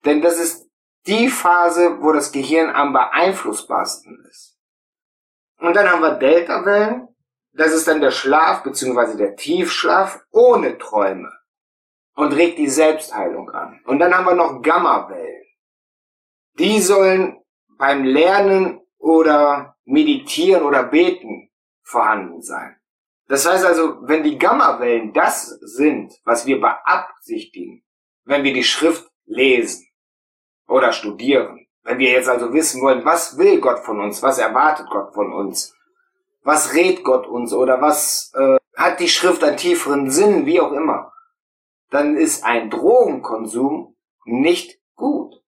Denn 0.06 0.22
das 0.22 0.40
ist 0.40 0.70
die 1.06 1.30
Phase, 1.30 2.02
wo 2.02 2.12
das 2.14 2.32
Gehirn 2.32 2.70
am 2.70 2.94
beeinflussbarsten 2.94 4.26
ist. 4.30 4.58
Und 5.60 5.76
dann 5.76 5.90
haben 5.90 6.02
wir 6.02 6.12
Delta-Wellen. 6.12 7.08
Das 7.54 7.74
ist 7.74 7.88
dann 7.88 8.02
der 8.02 8.12
Schlaf 8.12 8.64
beziehungsweise 8.64 9.18
der 9.18 9.36
Tiefschlaf 9.36 10.24
ohne 10.32 10.78
Träume 10.78 11.32
und 12.18 12.34
regt 12.34 12.58
die 12.58 12.68
Selbstheilung 12.68 13.52
an. 13.52 13.80
Und 13.86 14.00
dann 14.00 14.14
haben 14.14 14.26
wir 14.26 14.34
noch 14.34 14.62
Gamma-Wellen. 14.64 15.46
Die 16.58 16.82
sollen 16.82 17.38
beim 17.78 18.04
Lernen 18.04 18.82
oder 18.98 19.76
Meditieren 19.86 20.64
oder 20.64 20.84
Beten 20.84 21.52
vorhanden 21.84 22.42
sein. 22.42 22.76
Das 23.28 23.48
heißt 23.48 23.64
also, 23.64 24.00
wenn 24.02 24.24
die 24.24 24.40
Gamma-Wellen 24.40 25.14
das 25.14 25.48
sind, 25.62 26.12
was 26.24 26.48
wir 26.48 26.60
beabsichtigen, 26.60 27.84
wenn 28.26 28.44
wir 28.44 28.54
die 28.54 28.64
Schrift 28.64 29.08
lesen 29.26 29.88
oder 30.68 30.94
studieren, 30.94 31.68
wenn 31.84 32.00
wir 32.00 32.12
jetzt 32.12 32.30
also 32.30 32.52
wissen 32.52 32.82
wollen, 32.82 33.06
was 33.06 33.38
will 33.38 33.62
Gott 33.62 33.80
von 33.80 34.02
uns, 34.02 34.24
was 34.24 34.40
erwartet 34.40 34.88
Gott 34.90 35.14
von 35.14 35.32
uns, 35.32 35.76
was 36.42 36.74
rät 36.74 37.04
Gott 37.04 37.28
uns 37.28 37.54
oder 37.54 37.80
was 37.80 38.32
äh, 38.36 38.58
hat 38.76 39.00
die 39.00 39.08
Schrift 39.08 39.44
einen 39.44 39.58
tieferen 39.58 40.10
Sinn, 40.10 40.48
wie 40.48 40.60
auch 40.60 40.72
immer, 40.72 41.14
dann 41.90 42.18
ist 42.18 42.44
ein 42.44 42.70
Drogenkonsum 42.70 43.96
nicht 44.26 44.80
gut. 44.96 45.42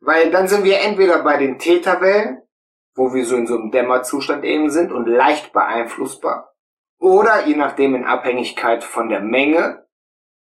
Weil 0.00 0.30
dann 0.30 0.48
sind 0.48 0.64
wir 0.64 0.80
entweder 0.80 1.22
bei 1.22 1.36
den 1.36 1.58
Täterwellen, 1.58 2.42
wo 2.94 3.14
wir 3.14 3.24
so 3.24 3.36
in 3.36 3.46
so 3.46 3.54
einem 3.54 3.70
Dämmerzustand 3.70 4.44
eben 4.44 4.70
sind 4.70 4.92
und 4.92 5.06
leicht 5.06 5.52
beeinflussbar, 5.52 6.52
oder 6.98 7.46
je 7.46 7.56
nachdem 7.56 7.94
in 7.94 8.04
Abhängigkeit 8.04 8.84
von 8.84 9.08
der 9.08 9.20
Menge 9.20 9.86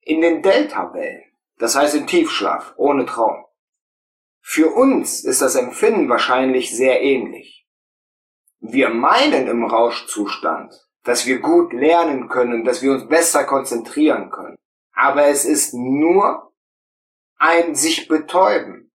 in 0.01 0.21
den 0.21 0.41
Delta-Wellen, 0.41 1.23
das 1.57 1.75
heißt 1.75 1.95
im 1.95 2.07
Tiefschlaf, 2.07 2.73
ohne 2.77 3.05
Traum. 3.05 3.45
Für 4.41 4.75
uns 4.75 5.23
ist 5.23 5.41
das 5.41 5.55
Empfinden 5.55 6.07
wahrscheinlich 6.07 6.75
sehr 6.75 7.01
ähnlich. 7.01 7.67
Wir 8.59 8.89
meinen 8.89 9.47
im 9.47 9.65
Rauschzustand, 9.65 10.73
dass 11.05 11.25
wir 11.27 11.39
gut 11.39 11.71
lernen 11.71 12.27
können, 12.27 12.65
dass 12.65 12.81
wir 12.81 12.91
uns 12.91 13.07
besser 13.07 13.45
konzentrieren 13.45 14.31
können. 14.31 14.57
Aber 14.93 15.27
es 15.27 15.45
ist 15.45 15.73
nur 15.73 16.51
ein 17.37 17.75
sich 17.75 18.07
betäuben. 18.07 18.91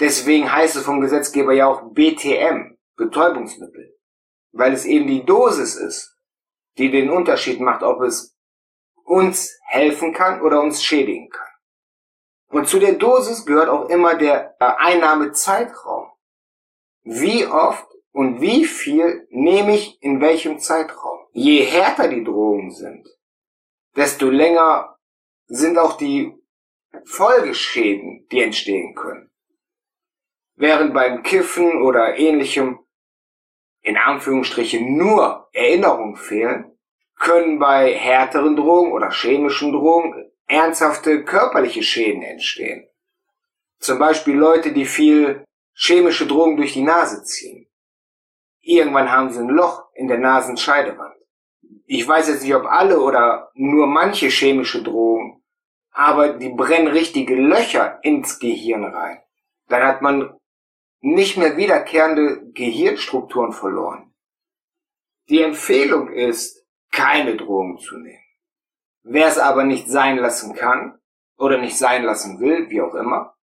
Deswegen 0.00 0.52
heißt 0.52 0.76
es 0.76 0.84
vom 0.84 1.00
Gesetzgeber 1.00 1.52
ja 1.52 1.66
auch 1.66 1.92
BTM, 1.92 2.76
Betäubungsmittel. 2.96 3.96
Weil 4.52 4.74
es 4.74 4.84
eben 4.84 5.06
die 5.06 5.24
Dosis 5.24 5.76
ist, 5.76 6.16
die 6.76 6.90
den 6.90 7.10
Unterschied 7.10 7.58
macht, 7.58 7.82
ob 7.82 8.02
es 8.02 8.36
uns 9.04 9.58
helfen 9.66 10.12
kann 10.12 10.42
oder 10.42 10.60
uns 10.60 10.82
schädigen 10.82 11.30
kann. 11.30 11.48
Und 12.48 12.68
zu 12.68 12.78
der 12.78 12.94
Dosis 12.94 13.46
gehört 13.46 13.68
auch 13.68 13.88
immer 13.88 14.14
der 14.16 14.56
äh, 14.60 14.64
Einnahmezeitraum. 14.76 16.08
Wie 17.02 17.46
oft 17.46 17.86
und 18.14 18.40
wie 18.40 18.64
viel 18.64 19.26
nehme 19.30 19.74
ich 19.74 20.00
in 20.00 20.20
welchem 20.20 20.60
Zeitraum. 20.60 21.18
Je 21.32 21.62
härter 21.64 22.06
die 22.06 22.22
Drogen 22.22 22.70
sind, 22.70 23.08
desto 23.96 24.30
länger 24.30 24.96
sind 25.46 25.76
auch 25.78 25.96
die 25.96 26.32
Folgeschäden, 27.04 28.28
die 28.30 28.40
entstehen 28.40 28.94
können. 28.94 29.30
Während 30.54 30.94
beim 30.94 31.24
Kiffen 31.24 31.82
oder 31.82 32.16
ähnlichem 32.16 32.78
in 33.82 33.96
Anführungsstrichen 33.96 34.96
nur 34.96 35.48
Erinnerungen 35.52 36.16
fehlen, 36.16 36.78
können 37.16 37.58
bei 37.58 37.94
härteren 37.94 38.54
Drogen 38.54 38.92
oder 38.92 39.10
chemischen 39.10 39.72
Drogen 39.72 40.30
ernsthafte 40.46 41.24
körperliche 41.24 41.82
Schäden 41.82 42.22
entstehen. 42.22 42.88
Zum 43.80 43.98
Beispiel 43.98 44.36
Leute, 44.36 44.72
die 44.72 44.86
viel 44.86 45.44
chemische 45.74 46.26
Drogen 46.26 46.56
durch 46.56 46.74
die 46.74 46.82
Nase 46.82 47.24
ziehen. 47.24 47.68
Irgendwann 48.64 49.12
haben 49.12 49.30
sie 49.30 49.40
ein 49.40 49.48
Loch 49.48 49.90
in 49.94 50.08
der 50.08 50.18
Nasenscheidewand. 50.18 51.14
Ich 51.86 52.06
weiß 52.08 52.28
jetzt 52.28 52.42
nicht, 52.42 52.54
ob 52.54 52.64
alle 52.64 53.00
oder 53.00 53.50
nur 53.54 53.86
manche 53.86 54.28
chemische 54.28 54.82
Drogen, 54.82 55.42
aber 55.90 56.30
die 56.30 56.48
brennen 56.48 56.88
richtige 56.88 57.36
Löcher 57.36 57.98
ins 58.02 58.38
Gehirn 58.38 58.84
rein. 58.84 59.22
Dann 59.68 59.82
hat 59.82 60.00
man 60.00 60.34
nicht 61.00 61.36
mehr 61.36 61.58
wiederkehrende 61.58 62.50
Gehirnstrukturen 62.52 63.52
verloren. 63.52 64.14
Die 65.28 65.42
Empfehlung 65.42 66.10
ist, 66.10 66.64
keine 66.90 67.36
Drogen 67.36 67.78
zu 67.78 67.98
nehmen. 67.98 68.24
Wer 69.02 69.26
es 69.26 69.38
aber 69.38 69.64
nicht 69.64 69.88
sein 69.88 70.16
lassen 70.16 70.54
kann, 70.54 70.98
oder 71.36 71.58
nicht 71.58 71.76
sein 71.76 72.04
lassen 72.04 72.40
will, 72.40 72.70
wie 72.70 72.80
auch 72.80 72.94
immer, 72.94 73.34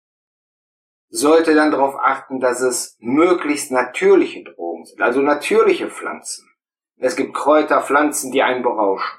sollte 1.08 1.54
dann 1.54 1.72
darauf 1.72 1.96
achten, 1.96 2.40
dass 2.40 2.60
es 2.60 2.96
möglichst 3.00 3.72
natürliche 3.72 4.44
Drogen 4.44 4.69
sind, 4.84 5.00
also 5.00 5.20
natürliche 5.20 5.90
Pflanzen. 5.90 6.48
Es 6.96 7.16
gibt 7.16 7.34
Kräuter, 7.34 7.82
Pflanzen, 7.82 8.30
die 8.30 8.42
einen 8.42 8.62
berauschen 8.62 9.18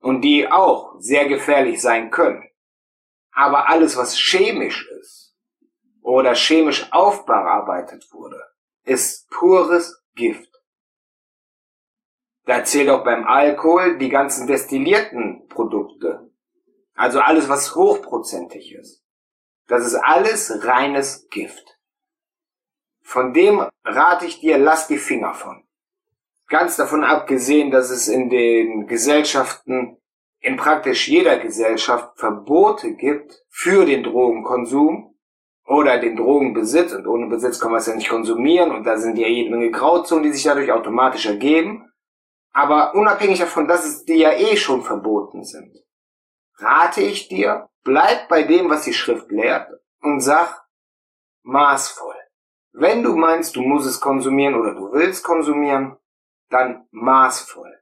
und 0.00 0.22
die 0.22 0.50
auch 0.50 0.96
sehr 0.98 1.28
gefährlich 1.28 1.80
sein 1.80 2.10
können. 2.10 2.48
Aber 3.32 3.68
alles, 3.68 3.96
was 3.96 4.16
chemisch 4.16 4.88
ist 5.00 5.36
oder 6.02 6.34
chemisch 6.34 6.92
aufbearbeitet 6.92 8.06
wurde, 8.12 8.42
ist 8.84 9.28
pures 9.30 10.02
Gift. 10.14 10.50
Da 12.44 12.62
zählt 12.64 12.90
auch 12.90 13.04
beim 13.04 13.24
Alkohol 13.24 13.98
die 13.98 14.10
ganzen 14.10 14.46
destillierten 14.46 15.48
Produkte. 15.48 16.30
Also 16.94 17.20
alles, 17.20 17.48
was 17.48 17.74
hochprozentig 17.74 18.74
ist. 18.74 19.02
Das 19.66 19.86
ist 19.86 19.94
alles 19.94 20.64
reines 20.64 21.28
Gift. 21.30 21.78
Von 23.04 23.32
dem 23.32 23.64
rate 23.84 24.26
ich 24.26 24.40
dir, 24.40 24.58
lass 24.58 24.88
die 24.88 24.98
Finger 24.98 25.34
von. 25.34 25.62
Ganz 26.48 26.76
davon 26.76 27.04
abgesehen, 27.04 27.70
dass 27.70 27.90
es 27.90 28.08
in 28.08 28.30
den 28.30 28.86
Gesellschaften, 28.86 29.98
in 30.40 30.56
praktisch 30.56 31.06
jeder 31.06 31.38
Gesellschaft 31.38 32.18
Verbote 32.18 32.94
gibt 32.94 33.42
für 33.48 33.84
den 33.86 34.02
Drogenkonsum 34.02 35.14
oder 35.66 35.98
den 35.98 36.16
Drogenbesitz. 36.16 36.92
Und 36.92 37.06
ohne 37.06 37.26
Besitz 37.28 37.60
kann 37.60 37.70
man 37.70 37.80
es 37.80 37.86
ja 37.86 37.94
nicht 37.94 38.08
konsumieren. 38.08 38.72
Und 38.72 38.84
da 38.84 38.96
sind 38.96 39.16
ja 39.18 39.28
jede 39.28 39.50
Menge 39.50 39.70
Grauzonen, 39.70 40.24
die 40.24 40.32
sich 40.32 40.42
dadurch 40.42 40.72
automatisch 40.72 41.26
ergeben. 41.26 41.90
Aber 42.52 42.94
unabhängig 42.94 43.38
davon, 43.38 43.68
dass 43.68 43.84
es 43.84 44.04
dir 44.04 44.16
ja 44.16 44.32
eh 44.32 44.56
schon 44.56 44.82
verboten 44.82 45.44
sind, 45.44 45.76
rate 46.56 47.02
ich 47.02 47.28
dir, 47.28 47.68
bleib 47.82 48.28
bei 48.28 48.44
dem, 48.44 48.70
was 48.70 48.84
die 48.84 48.94
Schrift 48.94 49.30
lehrt 49.30 49.68
und 50.00 50.20
sag 50.20 50.64
maßvoll. 51.42 52.13
Wenn 52.76 53.04
du 53.04 53.14
meinst, 53.14 53.54
du 53.54 53.62
musst 53.62 53.86
es 53.86 54.00
konsumieren 54.00 54.56
oder 54.56 54.74
du 54.74 54.92
willst 54.92 55.22
konsumieren, 55.22 55.96
dann 56.50 56.88
maßvoll. 56.90 57.72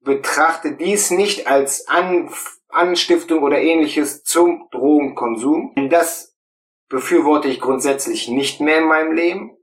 Betrachte 0.00 0.72
dies 0.72 1.12
nicht 1.12 1.46
als 1.46 1.86
An 1.86 2.28
Anstiftung 2.68 3.44
oder 3.44 3.60
ähnliches 3.60 4.24
zum 4.24 4.68
Drogenkonsum. 4.72 5.72
Das 5.88 6.36
befürworte 6.88 7.46
ich 7.46 7.60
grundsätzlich 7.60 8.28
nicht 8.28 8.60
mehr 8.60 8.78
in 8.78 8.88
meinem 8.88 9.12
Leben. 9.12 9.56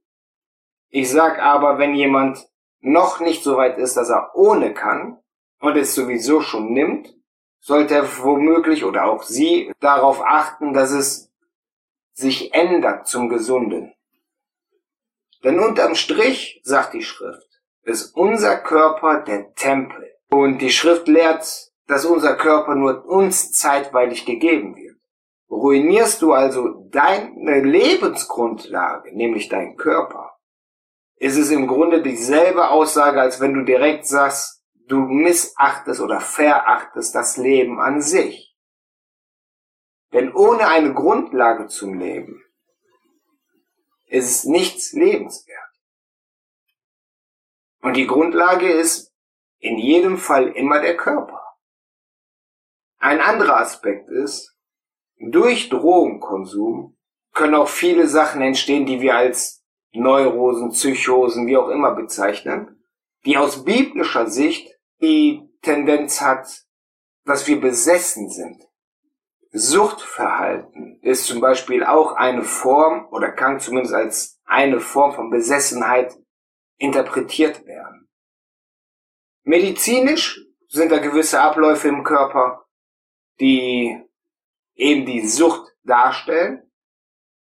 Ich 0.90 1.12
sag 1.12 1.40
aber, 1.40 1.78
wenn 1.78 1.94
jemand 1.94 2.48
noch 2.80 3.20
nicht 3.20 3.44
so 3.44 3.58
weit 3.58 3.78
ist, 3.78 3.98
dass 3.98 4.10
er 4.10 4.32
ohne 4.36 4.74
kann 4.74 5.20
und 5.60 5.76
es 5.76 5.94
sowieso 5.96 6.40
schon 6.40 6.72
nimmt, 6.72 7.14
sollte 7.60 7.96
er 7.96 8.24
womöglich 8.24 8.86
oder 8.86 9.06
auch 9.06 9.24
sie 9.24 9.74
darauf 9.82 10.22
achten, 10.22 10.74
dass 10.74 10.92
es 10.92 11.30
sich 12.14 12.54
ändert 12.54 13.08
zum 13.08 13.28
Gesunden. 13.28 13.95
Denn 15.46 15.60
unterm 15.60 15.94
Strich, 15.94 16.60
sagt 16.64 16.96
die 16.96 17.04
Schrift, 17.04 17.62
ist 17.84 18.16
unser 18.16 18.58
Körper 18.58 19.22
der 19.22 19.54
Tempel. 19.54 20.12
Und 20.32 20.58
die 20.58 20.72
Schrift 20.72 21.08
lehrt, 21.08 21.72
dass 21.86 22.04
unser 22.04 22.36
Körper 22.36 22.74
nur 22.74 23.06
uns 23.06 23.52
zeitweilig 23.52 24.26
gegeben 24.26 24.76
wird. 24.76 24.98
Ruinierst 25.52 26.24
du 26.24 26.34
also 26.34 26.90
deine 26.90 27.62
Lebensgrundlage, 27.62 29.16
nämlich 29.16 29.48
deinen 29.48 29.78
Körper, 29.78 30.36
ist 31.18 31.38
es 31.38 31.52
im 31.52 31.68
Grunde 31.68 32.02
dieselbe 32.02 32.70
Aussage, 32.70 33.22
als 33.22 33.40
wenn 33.40 33.54
du 33.54 33.64
direkt 33.64 34.08
sagst, 34.08 34.64
du 34.88 34.98
missachtest 34.98 36.02
oder 36.02 36.22
verachtest 36.22 37.14
das 37.14 37.38
Leben 37.38 37.80
an 37.80 38.02
sich. 38.02 38.58
Denn 40.12 40.34
ohne 40.34 40.68
eine 40.70 40.96
Grundlage 40.96 41.68
zum 41.68 42.00
Leben 42.00 42.42
ist 44.08 44.30
es 44.30 44.44
nichts 44.46 44.94
lebenswert. 44.94 45.60
Und 47.82 47.96
die 47.96 48.08
Grundlage 48.08 48.72
ist 48.72 49.14
in 49.60 49.78
jedem 49.78 50.18
Fall 50.18 50.48
immer 50.50 50.82
der 50.82 50.98
Körper. 50.98 51.42
Ein 52.98 53.22
anderer 53.22 53.58
Aspekt 53.60 54.10
ist, 54.10 54.58
durch 55.18 55.70
Drogenkonsum 55.70 56.98
können 57.34 57.56
auch 57.56 57.68
viele 57.68 58.08
Sachen 58.08 58.42
entstehen, 58.42 58.86
die 58.86 59.02
wir 59.02 59.16
als 59.16 59.64
Neurosen, 59.92 60.72
Psychosen, 60.72 61.48
wie 61.48 61.58
auch 61.58 61.70
immer 61.70 61.94
bezeichnen, 61.94 62.84
die 63.26 63.38
aus 63.38 63.64
biblischer 63.64 64.28
Sicht 64.28 64.68
die 65.02 65.48
Tendenz 65.62 66.22
hat, 66.22 66.66
dass 67.26 67.48
wir 67.48 67.60
besessen 67.60 68.30
sind. 68.30 68.62
Suchtverhalten 69.58 71.00
ist 71.02 71.28
zum 71.28 71.40
Beispiel 71.40 71.86
auch 71.86 72.12
eine 72.12 72.44
Form 72.44 73.08
oder 73.10 73.32
kann 73.32 73.62
zumindest 73.62 73.94
als 73.94 74.42
eine 74.44 74.82
Form 74.82 75.14
von 75.14 75.30
Besessenheit 75.30 76.14
interpretiert 76.78 77.66
werden. 77.66 78.10
Medizinisch 79.44 80.42
sind 80.68 80.92
da 80.92 80.98
gewisse 80.98 81.40
Abläufe 81.40 81.88
im 81.88 82.04
Körper, 82.04 82.66
die 83.40 83.98
eben 84.74 85.06
die 85.06 85.26
Sucht 85.26 85.74
darstellen, 85.84 86.70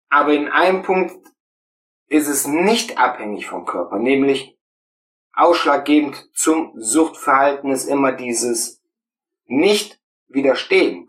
aber 0.08 0.34
in 0.34 0.48
einem 0.50 0.84
Punkt 0.84 1.16
ist 2.06 2.28
es 2.28 2.46
nicht 2.46 3.00
abhängig 3.00 3.48
vom 3.48 3.66
Körper, 3.66 3.98
nämlich 3.98 4.56
ausschlaggebend 5.34 6.30
zum 6.36 6.72
Suchtverhalten 6.76 7.72
ist 7.72 7.86
immer 7.86 8.12
dieses 8.12 8.84
nicht 9.46 10.00
widerstehen. 10.28 11.08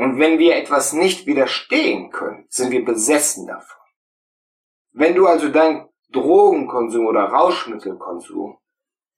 Und 0.00 0.18
wenn 0.18 0.38
wir 0.38 0.56
etwas 0.56 0.92
nicht 0.92 1.26
widerstehen 1.26 2.10
können, 2.10 2.46
sind 2.48 2.70
wir 2.70 2.84
besessen 2.84 3.46
davon. 3.46 3.80
Wenn 4.92 5.14
du 5.14 5.26
also 5.26 5.48
dein 5.48 5.88
Drogenkonsum 6.10 7.06
oder 7.06 7.24
Rauschmittelkonsum 7.24 8.58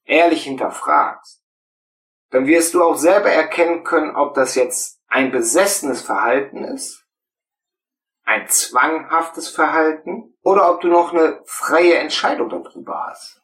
ehrlich 0.05 0.45
hinterfragst, 0.45 1.42
dann 2.31 2.47
wirst 2.47 2.75
du 2.75 2.83
auch 2.83 2.97
selber 2.97 3.31
erkennen 3.31 3.85
können, 3.85 4.16
ob 4.16 4.35
das 4.35 4.55
jetzt 4.55 5.01
ein 5.07 5.31
besessenes 5.31 6.03
Verhalten 6.03 6.64
ist 6.64 7.03
ein 8.25 8.49
zwanghaftes 8.49 9.49
Verhalten 9.49 10.35
oder 10.42 10.71
ob 10.71 10.81
du 10.81 10.88
noch 10.88 11.12
eine 11.12 11.42
freie 11.45 11.97
Entscheidung 11.97 12.49
darüber 12.49 13.09
hast. 13.09 13.42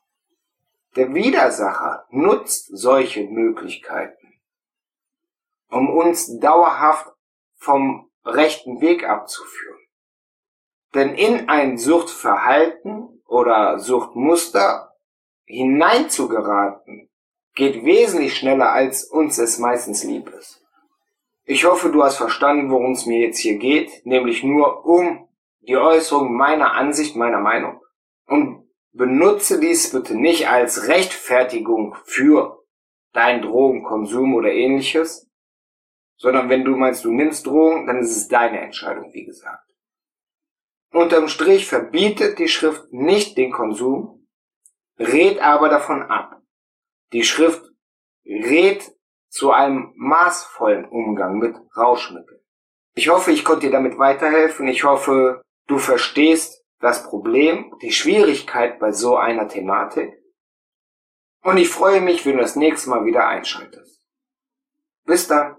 Der 0.96 1.12
Widersacher 1.14 2.07
nutzt 2.11 2.68
solche 2.72 3.24
Möglichkeiten, 3.24 4.40
um 5.68 5.90
uns 5.90 6.38
dauerhaft 6.38 7.12
vom 7.58 8.10
rechten 8.24 8.80
Weg 8.80 9.08
abzuführen. 9.08 9.78
Denn 10.94 11.14
in 11.14 11.48
ein 11.48 11.76
Suchtverhalten 11.76 13.22
oder 13.26 13.78
Suchtmuster 13.78 14.88
hineinzugeraten, 15.44 17.08
geht 17.54 17.84
wesentlich 17.84 18.36
schneller, 18.36 18.72
als 18.72 19.04
uns 19.04 19.38
es 19.38 19.58
meistens 19.58 20.04
lieb 20.04 20.30
ist. 20.30 20.64
Ich 21.44 21.64
hoffe, 21.64 21.90
du 21.90 22.04
hast 22.04 22.16
verstanden, 22.16 22.70
worum 22.70 22.92
es 22.92 23.06
mir 23.06 23.20
jetzt 23.20 23.38
hier 23.38 23.56
geht, 23.56 24.06
nämlich 24.06 24.44
nur 24.44 24.84
um 24.86 25.28
die 25.60 25.76
Äußerung 25.76 26.34
meiner 26.34 26.74
Ansicht, 26.74 27.16
meiner 27.16 27.40
Meinung. 27.40 27.80
Und 28.26 28.68
benutze 28.92 29.58
dies 29.58 29.90
bitte 29.90 30.14
nicht 30.14 30.48
als 30.48 30.88
Rechtfertigung 30.88 31.96
für 32.04 32.62
deinen 33.12 33.42
Drogenkonsum 33.42 34.34
oder 34.34 34.52
ähnliches, 34.52 35.27
sondern 36.18 36.48
wenn 36.48 36.64
du 36.64 36.76
meinst, 36.76 37.04
du 37.04 37.12
nimmst 37.12 37.46
Drogen, 37.46 37.87
dann 37.87 37.98
ist 38.00 38.16
es 38.16 38.28
deine 38.28 38.61
Entscheidung, 38.61 39.12
wie 39.12 39.24
gesagt. 39.24 39.64
Unterm 40.92 41.28
Strich 41.28 41.66
verbietet 41.66 42.38
die 42.38 42.48
Schrift 42.48 42.92
nicht 42.92 43.37
den 43.37 43.52
Konsum, 43.52 44.26
rät 44.98 45.38
aber 45.40 45.68
davon 45.68 46.02
ab. 46.02 46.42
Die 47.12 47.24
Schrift 47.24 47.62
rät 48.24 48.90
zu 49.28 49.52
einem 49.52 49.92
maßvollen 49.96 50.87
Umgang 50.87 51.38
mit 51.38 51.57
Rauschmitteln. 51.76 52.40
Ich 52.94 53.09
hoffe, 53.09 53.31
ich 53.31 53.44
konnte 53.44 53.66
dir 53.66 53.72
damit 53.72 53.98
weiterhelfen. 53.98 54.66
Ich 54.66 54.85
hoffe, 54.85 55.42
du 55.66 55.78
verstehst 55.78 56.64
das 56.81 57.04
Problem, 57.04 57.72
die 57.83 57.92
Schwierigkeit 57.92 58.78
bei 58.81 58.92
so 58.92 59.16
einer 59.16 59.46
Thematik. 59.48 60.12
Und 61.42 61.59
ich 61.59 61.68
freue 61.68 62.00
mich, 62.00 62.26
wenn 62.26 62.33
du 62.33 62.42
das 62.42 62.57
nächste 62.57 62.90
Mal 62.90 63.04
wieder 63.04 63.28
einschaltest. 63.28 64.02
Bis 65.04 65.28
dann. 65.28 65.57